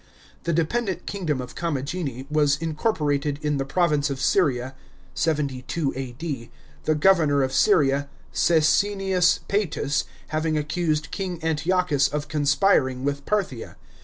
The 0.45 0.51
dependent 0.51 1.05
kingdom 1.05 1.39
of 1.41 1.53
Commagene 1.53 2.25
was 2.31 2.57
incorporated 2.57 3.37
in 3.43 3.57
the 3.57 3.65
province 3.65 4.09
of 4.09 4.19
Syria 4.19 4.73
(7' 5.13 5.63
A.D.) 5.95 6.49
the 6.85 6.95
governor 6.95 7.43
of 7.43 7.53
Syria, 7.53 8.09
Caesennius 8.33 9.41
Paatus 9.47 10.05
having 10.29 10.57
accused 10.57 11.11
King 11.11 11.39
Antiochus 11.43 12.07
of 12.07 12.27
conspiring 12.29 13.03
with 13.03 13.27
Parthia. 13.27 13.75